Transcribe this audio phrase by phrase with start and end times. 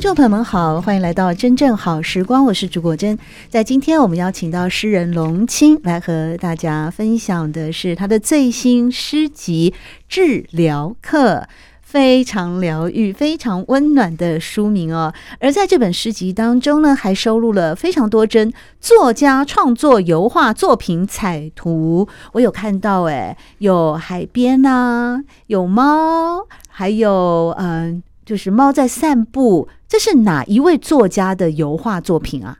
[0.00, 3.18] 听众朋友们好，欢迎来到真正好时光，我是朱国珍。
[3.50, 9.74] 在今天，我们邀请到诗人龙青来和大家分享的是他的最新诗集
[10.08, 11.34] 《治疗课》，
[11.82, 15.12] 非常疗愈、非常温暖的书名哦。
[15.38, 22.08] 而在这本诗集当中呢，还收录了非常多帧作家创作油画作品彩图。
[22.32, 28.02] 我有看到，哎，有海边啊，有猫，还有嗯。
[28.22, 32.56] 就是猫在散步，这是哪一位作家的油画作品啊？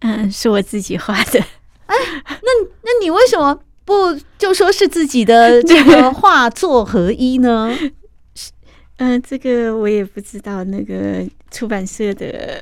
[0.00, 1.38] 嗯，是我自己画的。
[1.86, 2.50] 哎，那
[2.82, 7.72] 那你为什么不就说是自己的这个画作合一呢？
[8.98, 10.64] 嗯，这个我也不知道。
[10.64, 12.60] 那个出版社的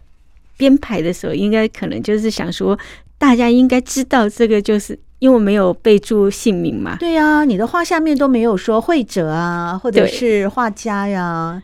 [0.59, 2.79] 编排的时候，应该可能就是想说，
[3.17, 6.97] 大家应该知道这个，就是因为我没有备注姓名嘛。
[6.97, 11.63] 对呀、啊，你的画下面都没有说会者啊，或者是画家呀。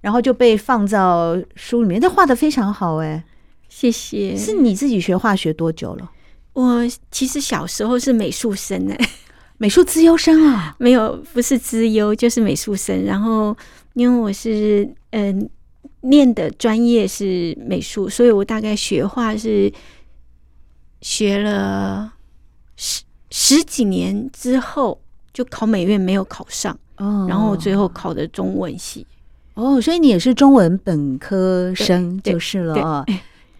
[0.00, 3.22] 然后就被放到书里面，这画的非常好哎，
[3.68, 4.36] 谢谢。
[4.36, 6.10] 是你自己学化学多久了？
[6.52, 6.80] 我
[7.10, 9.10] 其实小时候是美术生哎，
[9.58, 10.74] 美术资优生啊？
[10.78, 13.04] 没有，不是资优就是美术生。
[13.04, 13.56] 然后
[13.94, 15.48] 因为我是嗯、呃、
[16.08, 19.72] 念的专业是美术，所以我大概学画是
[21.02, 22.12] 学了
[22.76, 25.00] 十十几年之后，
[25.32, 29.06] 就考美院没有考上，哦，然后最后考的中文系。
[29.54, 33.04] 哦，所以你也是中文本科生就是了啊。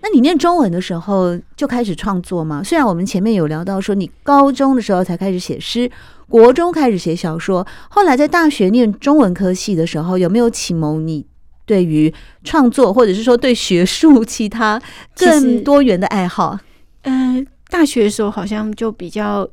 [0.03, 2.63] 那你念中文的时候就开始创作吗？
[2.65, 5.91] 虽然我们前面有聊到说你高中的时候才开始写诗，
[6.27, 11.27] 国中开始写小说，后来在大学念中文科系的时候，有没有启蒙你
[11.67, 12.13] 对于
[12.43, 14.81] 创作，或者是说对学术其他
[15.15, 16.59] 更多元的爱好？
[17.03, 19.47] 嗯、呃，大学的时候好像就比较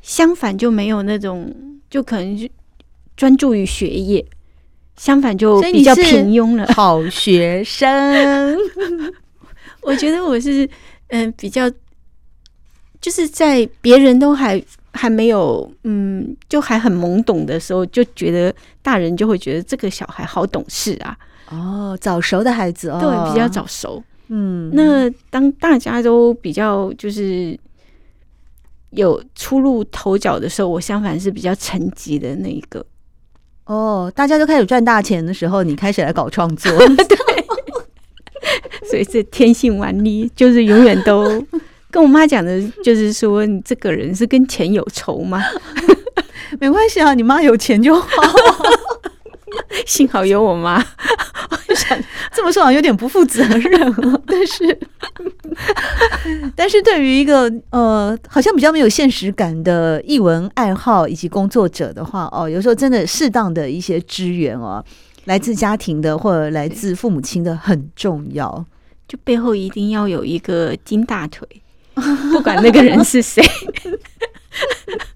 [0.00, 1.54] 相反，就没有那种，
[1.88, 2.48] 就可能就
[3.16, 4.26] 专注于学业。
[4.96, 6.66] 相反就比较平庸了。
[6.74, 8.56] 好学生，
[9.82, 10.64] 我觉得我是
[11.08, 11.70] 嗯、呃、比较，
[13.00, 21.16] 就是在别人都还还没有嗯就还很懵懂的时候，就觉得大人就会觉得这个小孩好懂事啊。
[21.50, 24.02] 哦，早熟的孩子哦，对，比较早熟。
[24.28, 27.58] 嗯，那当大家都比较就是
[28.90, 32.84] 有出露头角的时候，我相反是比较沉寂的那一个。
[33.64, 37.16] 哦，大家都开始赚大钱的时候，你开始来搞创作， 对，
[38.90, 41.24] 所以这天性顽劣，就是永远都
[41.90, 45.42] 跟我妈讲的，就是说你这个人是跟钱有仇吗？
[46.60, 48.08] 没关系啊，你妈有钱就好，
[49.86, 50.84] 幸好有我妈。
[52.32, 53.94] 这么说好像有点不负责任，
[54.26, 54.78] 但是。
[56.56, 64.82] 但是对于一个呃，好像比较没有现实感的艺文爱好以及工作者的话，哦，有时候真的适当的一些支援哦，
[65.24, 68.64] 来自家庭的或者来自父母亲的很重要。
[69.08, 71.46] 就背后一定要有一个金大腿，
[72.32, 73.44] 不管那个人是谁。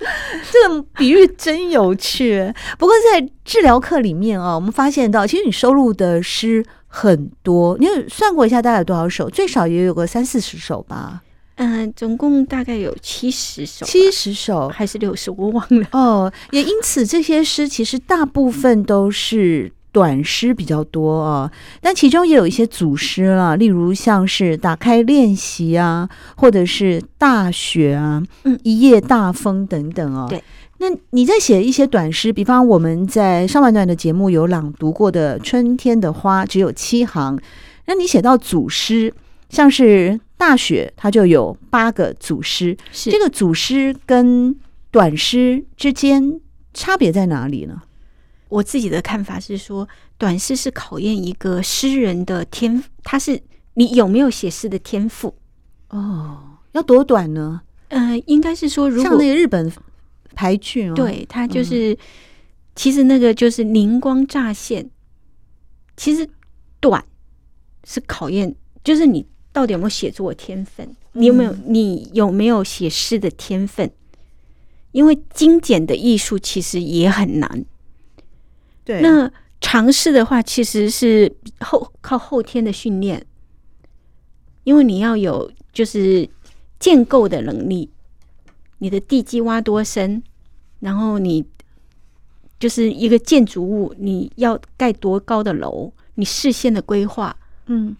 [0.50, 2.52] 这个比喻真有趣。
[2.78, 6.64] 不过在治疗课里面啊，我们发现到，其实你收录的诗。
[6.92, 9.30] 很多，你有算过一下大概有多少首？
[9.30, 11.22] 最少也有个三四十首吧。
[11.54, 15.30] 嗯、呃，总共大概有七十首，七十首还是六十？
[15.30, 15.86] 我忘了。
[15.92, 21.50] 哦，也因此这些诗其实大部分都是短诗比较多哦，
[21.80, 30.26] 但其中也有一些组诗啦，例如像是打开练习啊，或者是大雪啊，嗯，一夜大风等等哦。
[30.28, 30.42] 对。
[30.82, 37.38] 那你在写一些短诗，比方我们在上半段的节目有朗读过的《春天的花》，只有七行。
[37.84, 39.12] 那你写到组诗，
[39.50, 42.74] 像是大雪，它就有八个组诗。
[42.92, 44.56] 这个组诗跟
[44.90, 46.40] 短诗之间
[46.72, 47.82] 差别在哪里呢？
[48.50, 49.88] 我自己的看法是说，
[50.18, 53.40] 短诗是考验一个诗人的天，他是
[53.74, 55.34] 你有没有写诗的天赋
[55.88, 56.58] 哦。
[56.72, 57.62] 要多短呢？
[57.88, 59.72] 呃，应该是说，如果像那个日本。
[60.32, 61.98] 排句哦，对，他就是，嗯、
[62.76, 64.88] 其实那个就是灵光乍现。
[65.96, 66.26] 其实
[66.78, 67.04] 短
[67.84, 68.54] 是考验，
[68.84, 73.90] 就是你到底有没有写作的天分，你有没有，你有没有写诗的天分？
[74.92, 77.66] 因为精简的艺术其实也很难。
[78.84, 79.30] 对，那
[79.60, 81.30] 尝试的话，其实是
[81.60, 83.24] 后靠后天的训练，
[84.64, 86.28] 因为你要有就是
[86.78, 87.90] 建构的能力，
[88.78, 90.22] 你的地基挖多深，
[90.80, 91.44] 然后你
[92.58, 97.36] 就是一个建筑物，你要盖多高的楼，你视线的规划，
[97.66, 97.94] 嗯，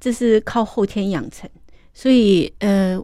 [0.00, 1.48] 这是靠后天养成。
[1.94, 3.00] 所以，呃，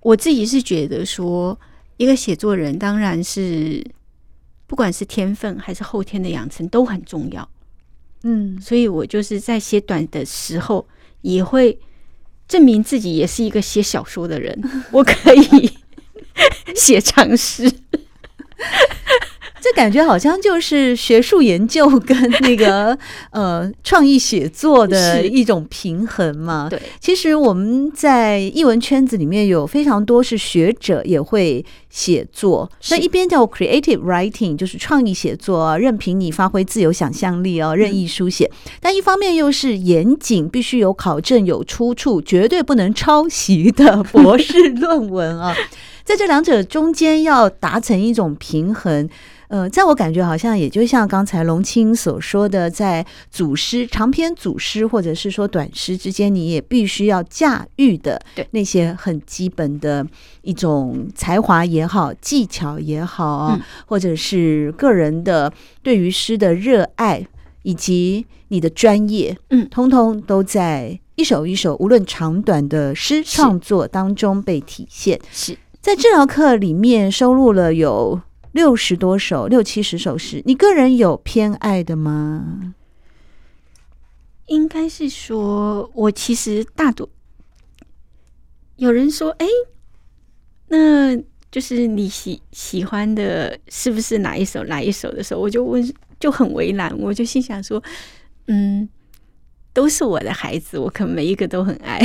[0.00, 1.58] 我自己是觉得说，
[1.98, 3.84] 一个写作人当然是。
[4.66, 7.48] 不管是天分还是后天的养成都很重要，
[8.22, 10.86] 嗯，所以我就是在写短的时候
[11.20, 11.78] 也会
[12.48, 14.60] 证明自己也是一个写小说的人，
[14.90, 15.78] 我可以
[16.74, 17.70] 写长诗。
[19.76, 22.98] 这感觉好像就是学术研究跟那个
[23.30, 26.66] 呃创意写作的一种平衡嘛。
[26.70, 38.50] 对，其实我们在译文圈子里面有非常多是学者也会写作，那一边叫 creative writing，就是创意写作，啊任凭你发挥自由想象力哦，任意书写。
[38.80, 45.54] 但一方面又是严谨，必须有考证、有出处，绝对不能抄袭的博士论文啊。
[46.02, 49.06] 在这两者中间要达成一种平衡。
[49.48, 58.20] 呃，在我感觉好像也就像刚才龙青所说的，在组诗、长篇组诗或者是说短诗之间，你也必须要驾驭的
[58.50, 60.04] 那些很基本的
[60.42, 65.52] 一种才华也好、技巧也好啊，嗯、或者是个人的
[65.82, 67.26] 对于诗的热爱
[67.62, 75.20] 以及你的专业，嗯，通通都在一首一首无论长短的诗创作当中被体现。
[75.30, 78.20] 是在治疗课里面收录了有。
[78.56, 82.72] 六十多首，六七十首诗，你个人有偏爱的吗？
[84.46, 87.06] 应该是说，我其实大多
[88.76, 89.46] 有人说，哎，
[90.68, 91.14] 那
[91.50, 97.82] 就是你喜喜欢的，是不是哪一首哪一首的时候，我就问，就很为难，我就心想说，
[98.46, 98.88] 嗯，
[99.74, 102.00] 都是我的孩子，我可每一个都很爱。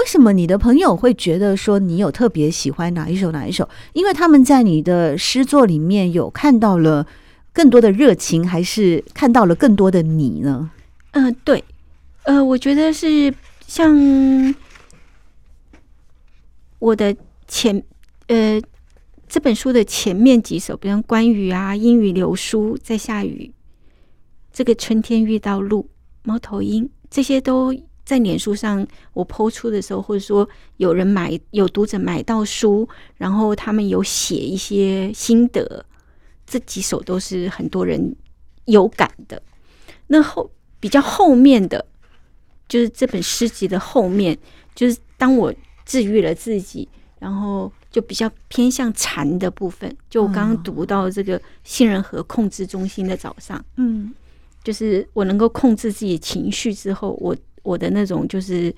[0.00, 3.68] 为什么你的朋友会觉得说你有特别喜欢哪一首哪一首？
[3.92, 7.06] 因为他们在你的诗作里面有看到了
[7.52, 10.70] 更多的热情，还是看到了更多的你呢？
[11.10, 11.62] 嗯、对，
[12.22, 13.32] 呃，我觉得是
[13.66, 14.54] 像
[16.78, 17.14] 我的
[17.46, 17.82] 前
[18.28, 18.58] 呃
[19.28, 23.52] 这本书的前面几首，比如关于啊，阴雨流书在下雨，
[24.50, 25.90] 这个春天遇到鹿，
[26.22, 27.74] 猫头鹰，这些都。
[28.10, 30.48] 在脸书上，我 po 出的时候，或者说
[30.78, 35.86] 有人买，有读者买到书，然后他们有写一些心得，
[36.44, 38.16] 这几首都是很多人
[38.64, 39.40] 有感的。
[40.08, 41.86] 那后比较后面的，
[42.68, 44.36] 就是这本诗集的后面，
[44.74, 45.54] 就是当我
[45.86, 46.88] 治愈了自己，
[47.20, 49.96] 然后就比较偏向禅的部分。
[50.08, 54.12] 就我刚刚读到这个杏仁核控制中心的早上，嗯，
[54.64, 57.36] 就是我能够控制自己情绪之后，我。
[57.62, 58.74] 我的那种就是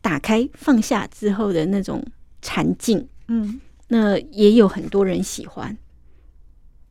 [0.00, 2.04] 打开放下之后的那种
[2.42, 5.76] 禅境，嗯，那也有很多人喜欢，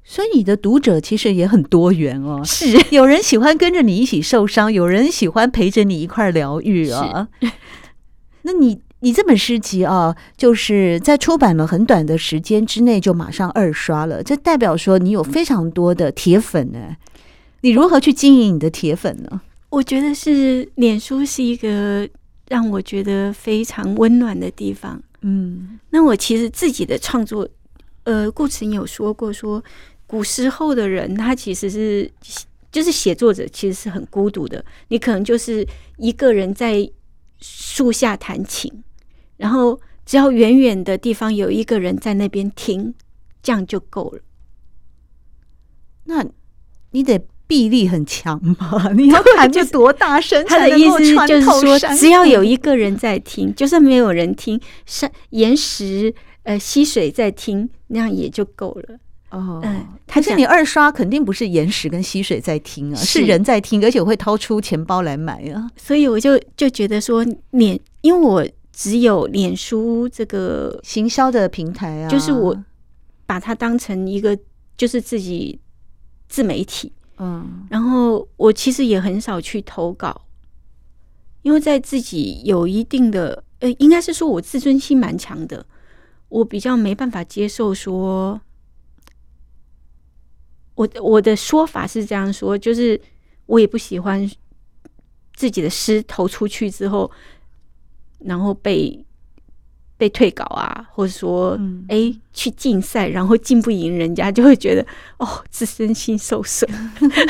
[0.04, 2.44] 所以你的读者其实也很多元哦。
[2.44, 7.28] 是有人喜欢跟着你一起受伤，有人喜欢陪着你一块疗愈啊。
[8.44, 16.96] 那你你这本诗集啊，就是在出版了很短的时间之内就马上二刷了，这代表说你有非常多的铁粉呢。
[17.62, 19.42] 你如何去经营你的铁粉呢？
[19.74, 22.08] 我觉得是脸书是一个
[22.48, 25.02] 让我觉得非常温暖的地方。
[25.22, 27.50] 嗯，那我其实自己的创作，
[28.04, 29.66] 呃，顾城有说过说，说
[30.06, 32.12] 古时候的人他其实是
[32.72, 36.88] 就是写作者其实是很孤独的，你可能就是一个人在
[37.40, 38.72] 树下弹琴，
[39.38, 42.94] 然后只要远远的地方有一个人在那边听，
[43.42, 44.22] 这样就够了。
[46.04, 46.24] 那
[46.92, 47.20] 你得。
[47.54, 48.90] 臂力很强嘛？
[48.98, 50.44] 你要喊就多大声？
[50.48, 58.98] 他的意思就是说，只要有一个人在听，就算没有人听，山岩石呃溪水在听，那样也就够了。
[59.30, 65.70] 哦，嗯，可是你二刷肯定不是岩石跟溪水在听啊，是人在听，而且会掏出钱包来买啊。
[65.78, 72.58] 所以我就就觉得说，脸，因为我只有脸书这个行销的平台啊，就是我
[73.28, 74.36] 把它当成一个
[74.76, 75.60] 就是自己
[76.28, 76.92] 自媒体。
[77.24, 80.26] 嗯，然后我其实也很少去投稿，
[81.42, 85.66] 因为在自己有一定的，呃，应该是说我自尊心蛮强的，
[86.28, 88.42] 我比较没办法接受说，
[90.76, 93.00] 我我的说法是这样说，就是
[93.46, 94.30] 我也不喜欢
[95.34, 97.10] 自己的诗投出去之后，
[98.20, 99.06] 然后被
[99.98, 104.86] 被退稿啊，或者说哎、嗯欸、去竞赛，然后竞不赢人家，就会觉得
[105.18, 106.70] 哦，自身心受损。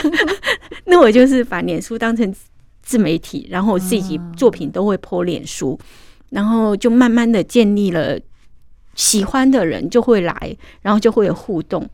[0.85, 2.33] 那我就是把脸书当成
[2.81, 5.79] 自媒体，然后我自己作品都会 po 脸书，
[6.29, 8.19] 然后就慢慢的建立了
[8.95, 11.87] 喜欢的人就会来，然后就会有互动。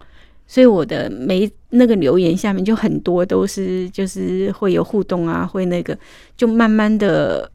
[0.47, 5.95] 所以我的每那个留言下面就很多都是就是会有互动啊，会那个
[6.35, 7.51] 就慢慢的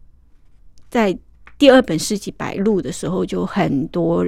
[0.88, 1.16] 在
[1.64, 4.22] 第二本诗集白露的时候就很多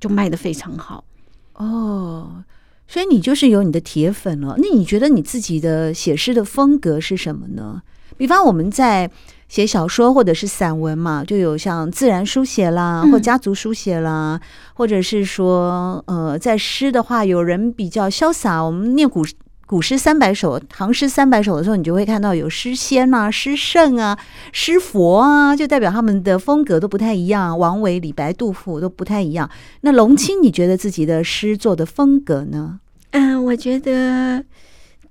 [0.00, 1.04] 就卖得非常好
[1.52, 2.42] 哦，
[2.88, 4.56] 所以你就是有你的铁粉了。
[4.58, 7.80] 那你觉得你自己的写诗的风格是什么呢？
[8.16, 9.08] 比方我们在。
[9.46, 18.60] 写小说或者是散文嘛，就有像自然书写啦，或家族书写啦，嗯、或者是说，呃，在诗的话，有人比较潇洒。
[18.60, 19.22] 我们念古
[19.66, 24.18] 古诗三百首、唐诗三百首的时候，你就会看到有诗仙啊、诗圣啊、
[24.52, 27.58] 诗佛啊，就代表他们的风格都不太一样。
[27.58, 29.48] 王维、李白、杜甫都不太一样。
[29.80, 32.80] 那龙青，你觉得自己的诗作的风格呢？
[33.10, 34.44] 嗯，我觉得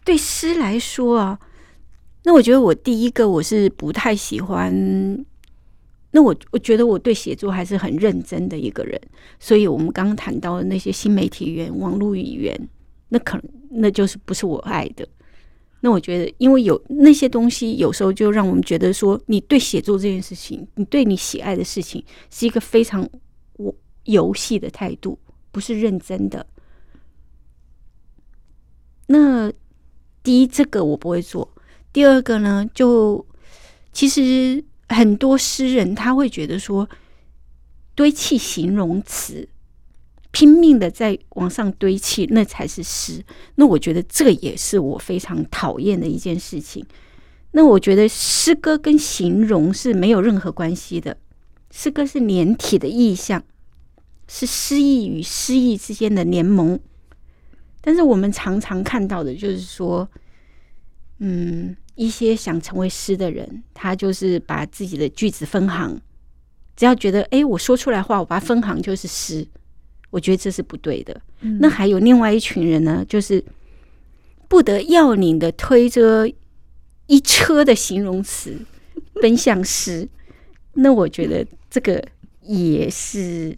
[0.04, 1.40] 对诗来说啊。
[2.26, 4.72] 那我觉得我第一个我是不太喜欢，
[6.12, 8.98] 那我我觉得我对写作还是很认真的一个人，
[9.40, 12.70] 所以我们刚刚谈到的那些新媒体语言、网络语言，
[13.14, 15.08] 那可能那就是不是我爱的。
[15.82, 23.08] 那我觉得，因为有那些东西，有时候就让我们觉得说，你对写作这件事情，你对你喜爱的事情，是一个非常
[23.58, 23.72] 我
[24.06, 25.20] 游戏的态度，
[25.52, 26.44] 不是认真的。
[29.06, 29.52] 那
[30.24, 31.48] 第一，这个我不会做。
[31.92, 33.24] 第二个呢，就
[33.92, 36.90] 其实很多诗人他会觉得说，
[37.94, 39.48] 堆砌形容词，
[40.34, 43.24] 拼命的在往上堆砌，那才是诗。
[43.56, 46.86] 那我觉得这也是我非常讨厌的一件事情。
[47.52, 51.16] 那我觉得诗歌跟形容是没有任何关系的，
[51.72, 53.42] 诗歌是连体的意象，
[54.28, 56.78] 是诗意与诗意之间的联盟。
[57.80, 60.10] 但是我们常常看到的就是说，
[61.20, 61.78] 嗯。
[61.96, 66.02] 一些想成为诗的人，他就是把自己的句子分行，
[66.76, 69.48] 只要觉得哎，我说出来话，我把它分行就是诗。
[70.14, 71.20] 我觉得这是不对的。
[71.42, 71.58] 嗯。
[71.60, 73.44] 那还有另外一群人呢，就是
[74.48, 76.32] 不得要领的推着
[77.08, 78.56] 一车的形容词
[79.16, 80.08] 奔向诗。
[80.74, 82.04] 那我觉得这个
[82.42, 83.58] 也是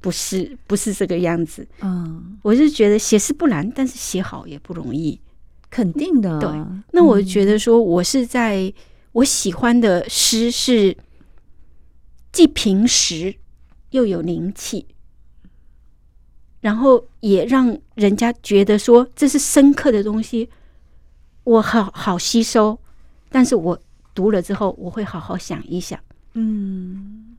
[0.00, 1.66] 不是不是这个样子。
[1.80, 5.18] 嗯，我是觉得写诗不难，但是写好也不容易。
[5.70, 6.50] 肯定的，对。
[6.92, 8.70] 那我觉得说，我是在
[9.12, 10.96] 我喜欢的诗是
[12.32, 13.34] 既平实
[13.90, 14.86] 又有灵气，
[16.60, 20.48] 然后也让人家觉得说这是深刻的东西，
[21.44, 22.78] 我好好吸收。
[23.30, 23.80] 但是我
[24.14, 25.98] 读了之后，我会好好想一想。
[26.34, 27.36] 嗯，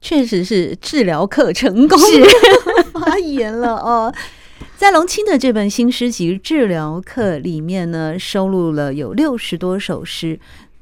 [0.00, 1.98] 确实是治疗课成功
[2.94, 4.14] 发言了哦。
[4.76, 10.38] 在龙青的这本新诗集《治疗课》里面呢，收录了有六十多首诗，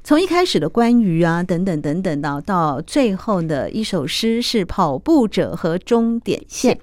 [0.06, 6.78] 从一开始的关于啊等等等等到到最后的一首诗是跑步者和终点线。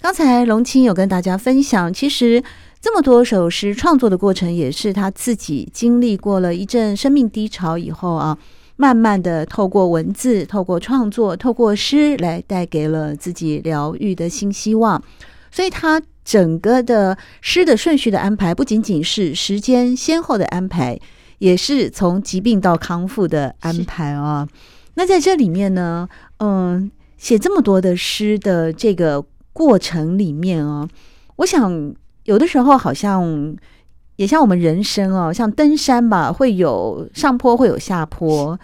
[0.00, 2.40] 刚才龙青有跟大家分享，其实
[2.80, 8.38] 这么多首诗创作的过程，也是他自己经历过了一阵生命低潮以后啊，
[8.76, 15.02] 慢慢的透过文字、透过创作、透过诗来带给了自己疗愈的新希望，
[15.50, 16.00] 所以他。
[16.24, 20.96] 整个的诗的顺序的安排，不仅仅是时间先后的安排，
[21.42, 24.46] 也是从疾病到康复的安排啊。
[24.94, 26.08] 那在这里面呢，
[26.38, 29.20] 嗯，写这么多的诗的这个
[29.52, 30.88] 过程里面啊，
[31.34, 31.92] 我想
[32.26, 33.56] 有的时候好像
[34.14, 38.56] 也像我们人生哦，像登山吧，会有上坡，会有下坡。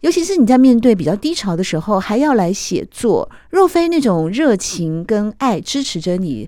[0.00, 6.46] 尤其是你在面对比较低潮的时候，还要来写作，若非那种热情跟爱支持着你。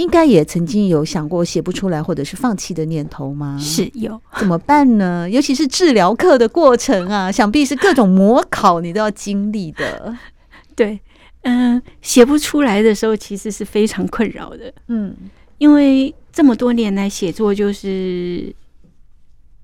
[0.00, 3.58] 应该也曾经有想过写不出来或者是放弃的念头吗？
[3.60, 5.28] 是有，怎么办呢？
[5.28, 10.16] 尤其是治疗课的过程啊，想必是各种模考你都要经历的。
[10.74, 10.98] 对，
[11.42, 14.72] 嗯、呃，写不出来的时候其实是非常困扰的。
[14.86, 15.14] 嗯，
[15.58, 18.54] 因为这么多年来写作就是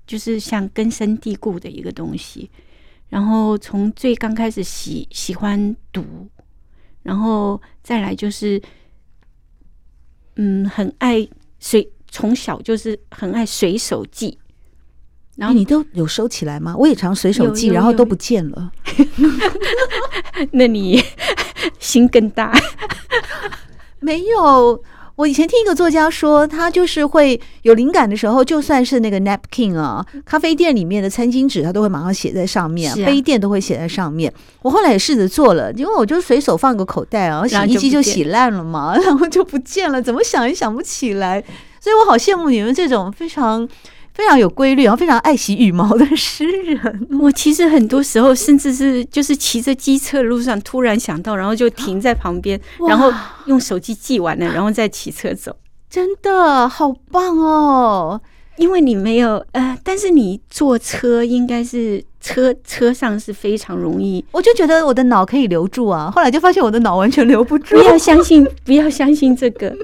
[0.05, 2.47] 就是像根深蒂固的一个东西，
[3.09, 6.03] 然后从最刚开始喜喜欢读，
[7.01, 8.61] 然后再来就是。
[10.37, 11.27] 嗯，很爱
[11.59, 14.37] 随，从小就是很爱随手记。
[15.35, 16.75] 然后你都有收起来吗？
[16.75, 18.71] 我也常随手记，然后都不见了。
[20.51, 20.99] 那你
[21.79, 22.51] 心更大？
[23.99, 24.83] 没有，
[25.17, 34.31] 我以前听一个作家说，他就是会有灵感的时候，就算是那个 napkin 啊，咖啡店里面的餐巾纸，他都会马上写在上面，啊、杯垫都会写在上面。
[34.61, 41.43] 我后来也试着做了，因为我就随手放个口袋啊，洗衣机就洗烂了嘛， 然后就不见了，怎么想也想不起来。
[41.79, 43.67] 所以我好羡慕你们这种非常。
[44.17, 47.07] 非常有规律，然后非常爱惜羽毛的诗人。
[47.21, 53.13] 我其实很多时候，甚至是就是骑着机车的路上，突然想到，然后就停在旁边，然后
[53.45, 55.55] 用手机记完了，然后再骑车走。
[55.87, 58.19] 真的好棒哦！
[58.57, 64.25] 因为你没有呃，但是你坐车应该是车车上是非常容易。
[64.31, 67.75] 我就觉得我的脑可以留住啊，后来就发现我的脑完全留不住。
[67.75, 69.77] 不要相信，不要相信这个。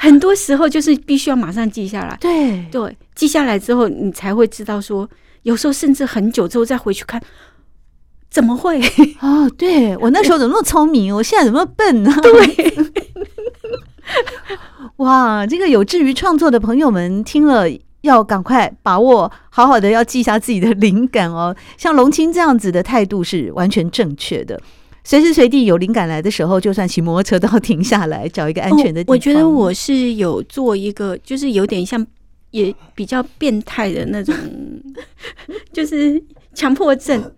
[0.00, 5.08] 很多时候就是必须要马上记下来，对对，记下来之后你才会知道说，
[5.42, 7.20] 有时候甚至很久之后再回去看，
[8.30, 8.80] 怎么会？
[9.20, 12.14] 哦，对我那时候怎么那么聪明，我现在怎么笨呢？
[12.22, 12.74] 对，
[14.98, 17.66] 哇，这个有志于创作的朋友们听了
[18.02, 21.54] 要赶快把握，好好的要记下自己的灵感哦。
[21.76, 24.60] 像龙青这样子的态度是完全正确的。
[25.08, 29.14] 随时随地有灵感来的时候，就算骑摩托车都要停下来，找一个安全的地方。
[29.14, 32.06] 哦，我觉得我是有做一个，就是有点像，
[32.50, 34.34] 也比较变态的那种，
[35.72, 36.22] 就是
[36.52, 37.34] 强迫症。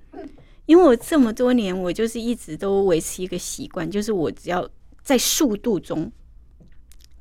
[0.66, 4.68] 因为我这么多年，我就是一直都维持一个习惯，就是我只要
[5.04, 6.10] 在速度中，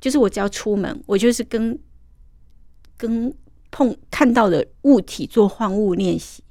[0.00, 1.78] 就是我只要出门，我就是跟
[2.96, 3.32] 跟
[3.70, 6.42] 碰看到的物体做换物练习。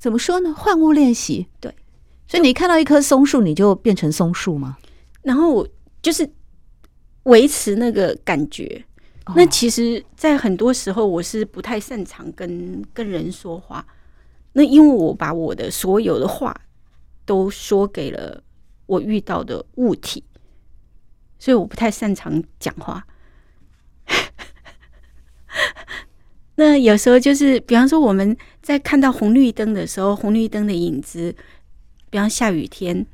[0.00, 0.52] 怎么说呢？
[0.52, 1.72] 换物练习，对。
[2.30, 4.78] 所以你看到一棵松树，你就变成松树吗？
[5.22, 5.68] 然后我
[6.00, 6.30] 就是
[7.24, 8.84] 维持那个感觉。
[9.34, 13.84] 那其实，在很多时候，我是不太擅长跟跟人说话。
[14.52, 16.54] 那因为我把我的所有的话
[17.24, 18.40] 都说给了
[18.86, 20.22] 我遇到的物体，
[21.40, 23.04] 所以我不太擅长讲话。
[26.54, 31.34] 那有时候就是，比方说我们在看到红绿灯的时候，红绿灯的影子。
[32.10, 33.06] 比方下雨天，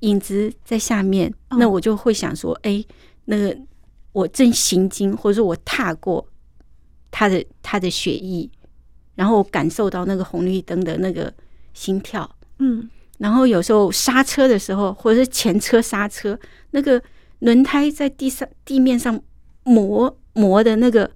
[0.00, 2.84] 影子在下面，那我就会想说，哎，
[3.26, 3.56] 那个
[4.10, 6.26] 我正行经，或者说我踏过
[7.10, 8.50] 他的他的血液，
[9.14, 11.32] 然后我感受到那个红绿灯的那个
[11.72, 12.28] 心跳，
[12.58, 16.36] 嗯，然后有时候刹车的时候，或者是前车刹车，
[16.72, 17.00] 那个
[17.38, 19.22] 轮胎在地上地面上
[19.62, 21.08] 磨磨的那个，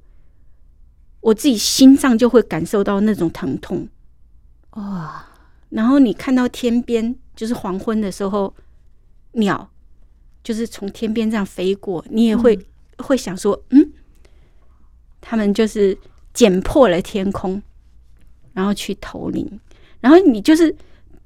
[1.20, 3.88] 我自己心脏就会感受到那种疼痛，
[4.70, 5.26] 哇。
[5.70, 8.54] 然后你看到天边，就是黄昏的时候，
[9.32, 9.68] 鸟
[10.42, 13.92] 就是从天边这样飞过，你也会、嗯、会想说，嗯，
[15.20, 15.96] 他们就是
[16.32, 17.60] 剪破了天空，
[18.52, 19.60] 然后去投灵。
[20.00, 20.74] 然后你就是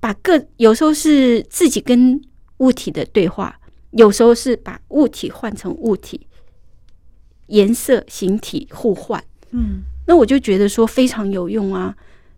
[0.00, 2.20] 把个有时候是自己跟
[2.58, 6.26] 物体的对话，有时候是把物体换成物体，
[7.48, 9.22] 颜色、形体互换。
[9.50, 11.94] 嗯，那我就觉得说非常有用啊。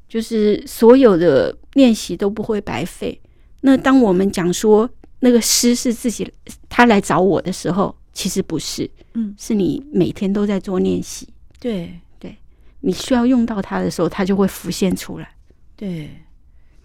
[0.08, 3.20] 就是所有的练习都不会白费。
[3.60, 4.88] 那当我们讲说
[5.20, 6.30] 那个诗是自己
[6.68, 11.28] 他来找我的时候，其实不是，嗯，是你每天都在做练习。
[11.60, 12.36] 对对，
[12.80, 15.28] 你需要用到它的时候，它就会浮现出来。
[15.76, 16.10] 对，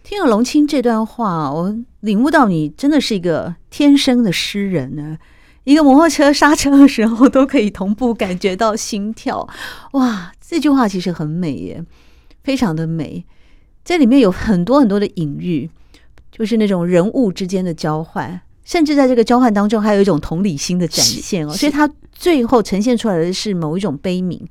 [0.04, 5.18] 听了龙青这段话，我领悟到你真的是一个天生的诗人呢。
[5.64, 9.46] 一个摩托车刹车的时候都可以同步感觉到心跳，
[9.92, 11.84] 哇，这句话其实很美耶。
[12.42, 13.26] 非常的美，
[13.88, 15.70] 这里面有很多很多的隐喻，
[16.30, 21.54] 就是那种人物之间的交换，甚至在这个交换当中还有一种同理心的展现哦。
[21.54, 24.42] 所以它最后呈现出来的是某一种悲悯，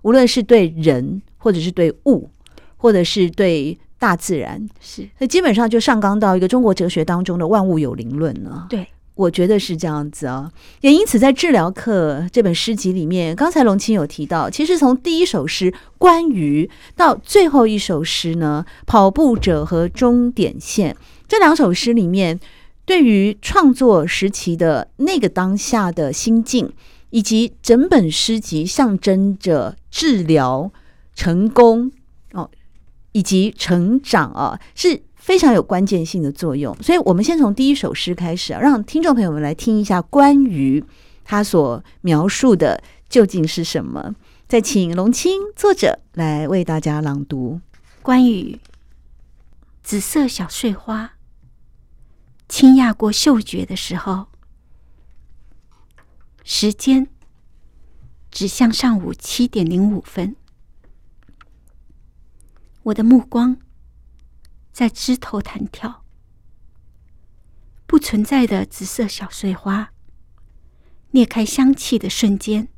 [0.00, 2.30] 无论是对人，或者是对物，
[2.78, 5.06] 或者是对大自然，是。
[5.18, 8.64] 那基本上就上纲到一个中国哲学当中的万物有灵论了。
[8.70, 8.88] 对。
[9.16, 10.52] 我觉得是这样子啊，
[10.82, 20.92] 也因此在《治疗课》这本诗集里面，刚才龙青有提到，其实从第一首诗《关于》到最后一首诗呢，《跑步者和终点线》
[21.26, 22.38] 这两首诗里面，
[22.84, 26.70] 对于创作时期的那个当下的心境，
[27.08, 30.70] 以及整本诗集象征着治疗、
[31.14, 31.90] 成功
[32.32, 32.50] 哦，
[33.12, 35.05] 以及成长啊，是。
[35.26, 40.84] 非常有关键性的作用，所以我们先从第一首诗开始啊，让听众朋友们来听一下关于
[41.24, 44.14] 他所描述的究竟是什么。
[44.46, 47.60] 再请龙青作者来为大家朗读
[48.02, 48.60] 关于
[49.82, 51.14] 紫色小碎花
[52.48, 54.26] 轻压过嗅觉的时候，
[56.44, 57.08] 时间
[58.30, 60.36] 指向上午七点零五分，
[62.84, 63.56] 我的目光。
[64.76, 66.04] 在枝头弹跳，
[67.86, 69.90] 不存在的紫色小碎花，
[71.12, 72.68] 裂开香气的瞬间，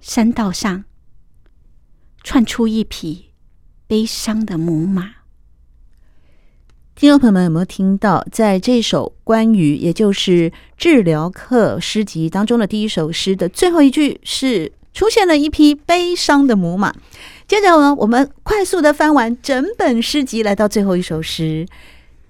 [0.00, 0.82] 山道上
[2.24, 3.30] 窜出一匹
[3.86, 5.14] 悲伤的母马。
[6.96, 16.92] 听众朋友们有没有听到，在这首关于也就是治疗课诗集当中的第一首诗的最后一句是出现了一匹悲伤的母马？
[17.48, 21.66] 接着呢，我们快速的翻完整本诗集，来到最后一首诗，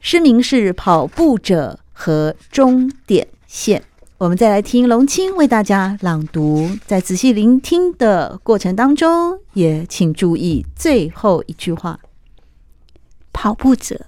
[0.01, 3.81] 诗名是《跑步者和终点线》。
[4.19, 12.01] 我们再来听龙青为大家朗读，在仔细聆听的过程当中，也请注意最后一句话：
[13.33, 14.07] 跑步者。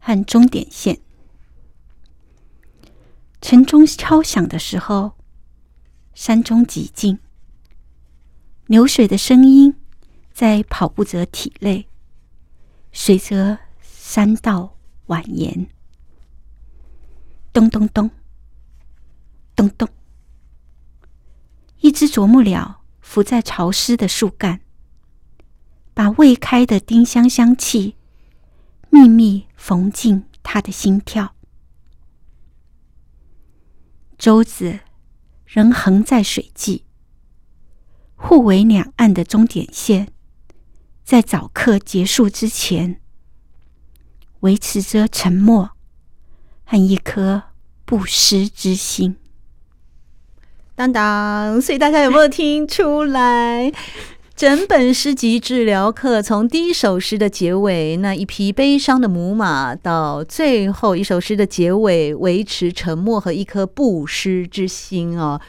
[0.00, 1.00] 和终点线，
[3.42, 5.12] 晨钟敲响的时候，
[6.14, 7.18] 山中寂静，
[8.66, 9.74] 流水的声音
[10.38, 11.88] 在跑步者体内，
[12.92, 15.66] 随着山道蜿蜒，
[17.52, 18.08] 咚咚咚，
[19.56, 19.88] 咚咚，
[21.80, 24.60] 一只啄木鸟伏在潮湿的树干，
[25.92, 27.96] 把未开的丁香香气。
[28.90, 31.34] 秘密缝进他的心跳，
[34.16, 34.78] 舟子
[35.44, 36.84] 仍横在水际，
[38.14, 40.12] 互为两岸的终点线，
[41.08, 43.00] 在早课结束之前，
[44.40, 45.70] 维持着沉默
[46.66, 47.44] 和一颗
[47.86, 49.16] 不失之心。
[50.74, 53.72] 当当，所以大家有没有听出来？
[54.36, 65.40] 整本诗集治疗课，从第一首诗的结尾那一匹悲伤的母马，到最后一首诗的结尾，维持沉默和一颗不失之心哦。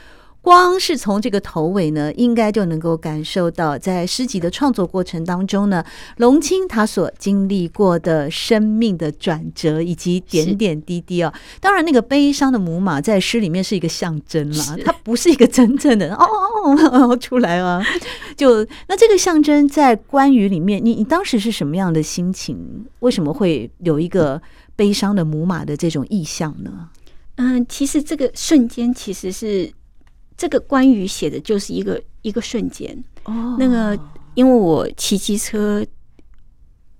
[0.41, 5.83] 光是从这个头尾呢，应该就能够感受到，在诗集的创作过程当中呢，
[6.17, 11.31] 龙青他所经历过的生命的转折以及点点滴滴啊。
[11.59, 17.85] 当然，那个悲伤的母马在诗里面是一个象征啦，它不是一个真正的哦哦哦出来啊。
[18.35, 22.85] 就那这个象征在关于里面，你你当时是什么样的心情？
[22.99, 24.41] 为什么会有一个
[24.75, 26.89] 悲伤的母马的这种意象呢？
[27.35, 29.71] 嗯，其实这个瞬间其实是。
[30.39, 33.03] 这个关于写的就是一个一个瞬间。
[33.25, 33.99] 哦，那个
[34.35, 35.85] 因为我骑机车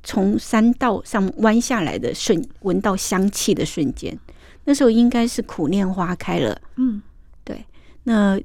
[0.03, 4.19] 从山道上弯下来的瞬，闻到香气的瞬间，
[4.65, 7.01] 那时候应该是苦恋花开了，嗯，
[7.45, 7.65] 对，
[8.03, 8.37] 那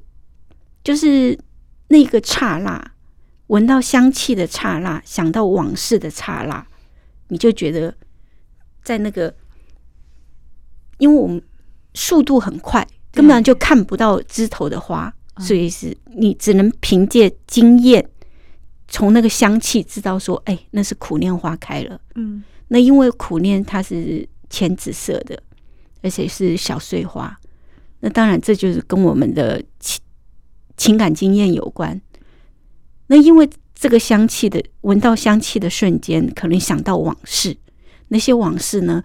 [0.85, 1.37] 就是
[1.89, 2.93] 那个刹那，
[3.49, 6.65] 闻到香气的刹那，想到往事的刹那，
[7.27, 7.93] 你就觉得
[8.85, 9.35] 在那个，
[10.99, 11.43] 因为我们
[11.95, 12.87] 速度很快。
[13.15, 18.07] 根本就看不到枝头的花，所以是你只能凭借经验，
[18.89, 22.01] 从那个香气知道说，哎，那是苦楝花开了。
[22.17, 25.41] 嗯，那因为苦楝它是浅紫色的，
[26.03, 27.39] 而且是小碎花，
[28.01, 30.01] 那当然这就是跟我们的情
[30.77, 32.01] 情感经验有关。
[33.07, 37.57] 那因为这个香气的闻到香气的瞬间，可能想到往事，
[38.09, 39.03] 那些往事呢？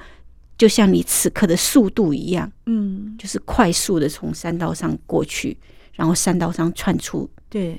[0.59, 5.57] 就像你此刻的速度一样，嗯，就是快速的从山道上过去，
[5.93, 7.27] 然后山道上窜出。
[7.47, 7.69] 对，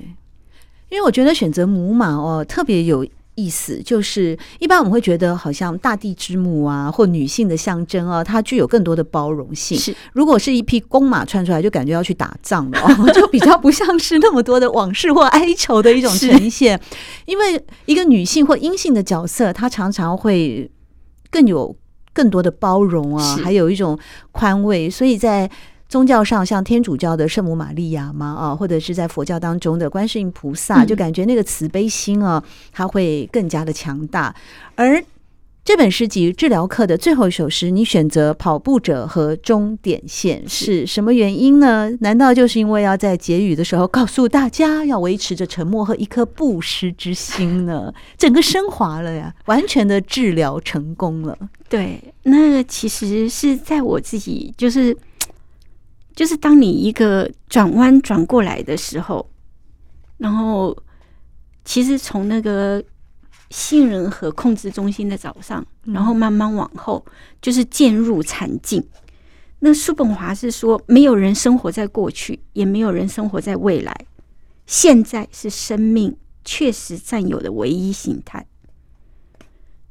[0.89, 9.77] 因为我觉得选择母马哦特别有意思，就是一般我们会觉得好像大地之母啊，或女性的象征啊，它具有更多的包容性。
[9.77, 16.81] 是，如果是一匹公马窜出来，就感觉要去打仗了哦， 就比较不像是那么多的往事或哀愁的一种呈现。
[17.27, 20.69] 因为一个女性或阴性的角色，她常常会
[21.29, 21.75] 更有。
[22.13, 23.97] 更多的包容啊，还有一种
[24.31, 25.49] 宽慰，所以在
[25.89, 34.35] 宗教上，像天主教的圣母玛利亚嘛啊，或者是在佛教当中的观世音菩萨，就感觉那个慈悲心啊，它会更加的强大，
[34.75, 35.03] 而。
[35.63, 41.87] 这本诗集治疗课的最后一首诗，你选择跑步者和终点线是什么原因呢？
[41.99, 47.93] 难道就是因为要在结语的时候告诉大家要维持着沉默和一颗不失之心呢？
[48.17, 51.37] 整个升华了呀，完全的治疗成功了。
[51.69, 54.97] 对，那其实是在我自己，就是
[56.15, 59.29] 就是当你一个转弯转过来的时候，
[60.17, 60.75] 然后
[61.63, 62.83] 其实从那个。
[63.51, 67.05] 杏仁核控制中心的早上，然后慢慢往后，
[67.41, 68.83] 就是渐入禅境。
[69.59, 73.93] 那叔本华是说，没有人生活在过去，也没有人生活在未来，
[74.65, 78.47] 现在是生命确实占有的唯一形态。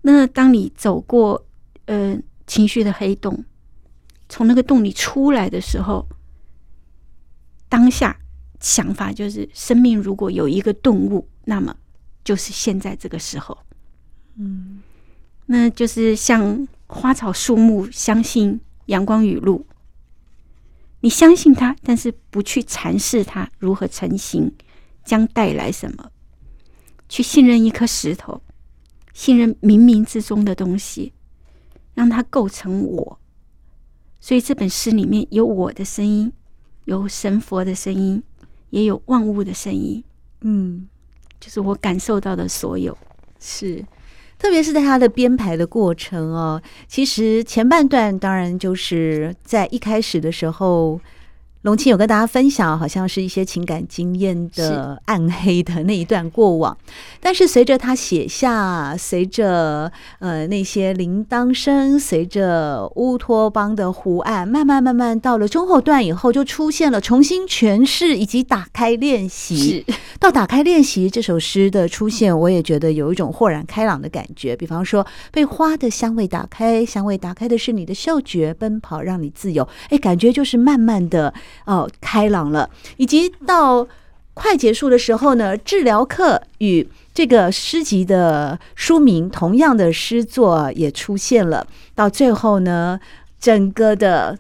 [0.01, 1.47] 那当你走过
[1.85, 3.45] 呃情绪的黑洞，
[4.29, 6.09] 从那个洞里出来的时候，
[7.69, 8.19] 当下
[8.59, 11.77] 想法就是：生命如果有一个顿悟，那么。
[12.23, 13.57] 就是现在这个时候，
[14.37, 14.81] 嗯，
[15.47, 19.67] 那就是像花草树木相信阳光雨露，
[21.01, 24.53] 你相信它，但是不去阐释它如何成型，
[25.05, 26.11] 将带来什么，
[27.09, 28.43] 去信任一颗石头，
[29.15, 31.13] 信任冥冥之中的东西，
[31.95, 33.19] 让它构成我。
[34.21, 36.31] 所以这本诗里面有我的声音，
[36.85, 38.23] 有神佛的声音，
[38.69, 40.05] 也有万物的声音。
[40.43, 40.90] 嗯，
[41.41, 42.97] 就是我感受到的所有。
[43.39, 43.85] 是，
[44.39, 46.61] 特别是在他的编排的过程哦。
[46.87, 51.01] 其实前半段当然就是在一开始的时候。
[51.63, 56.75] 龙青有跟大家分享，好像是一些情感经验的暗黑的那一段过往，
[57.21, 69.85] 但是随着他写下，随着呃那些铃铛声，随着乌托邦的湖岸，慢慢慢慢到了中后段以后，就出现了重新诠释以及打开练习。
[70.19, 74.57] 到打开练习这首诗的出现，我也觉得有一种豁然开朗的感觉。
[74.57, 79.69] 比方说，被花的香味打开，香味打开的是你的嗅觉，奔跑让你自由。
[79.91, 81.35] 哎，感觉就是慢慢的。
[81.67, 83.87] 哦，开朗了，以及到
[84.35, 91.67] 快结束的时候呢，治疗课与这个诗集的书名同样的诗作也出现了。
[91.95, 92.99] 到最后呢，
[93.39, 94.39] 整个的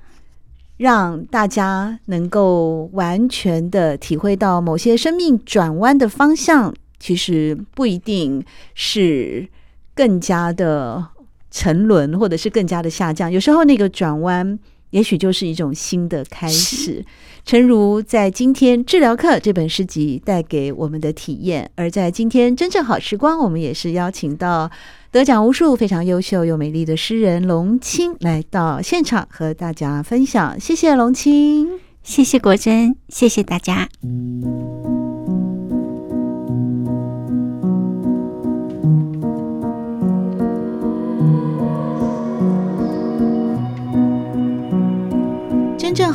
[0.78, 8.42] 让大家能够完全的体会到某些生命转弯的方向，其实不一定
[8.74, 9.46] 是
[9.94, 11.04] 更加的
[11.50, 13.30] 沉沦，或者是更加的下降。
[13.30, 14.58] 有时候那个转弯。
[14.90, 17.04] 也许就是一种新的开始，
[17.44, 24.70] 诚如在今天《治疗课》这本诗集带给我们的体验，而在今天真正好时光，我们也是邀请到
[25.10, 30.58] 得奖无数、非常优秀又美丽的诗人龙青来到现场和大家分享。
[30.60, 33.88] 谢谢龙青，谢谢国珍，谢谢大家。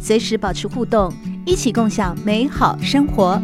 [0.00, 1.12] 随时保持互动，
[1.44, 3.40] 一起共享美好生活。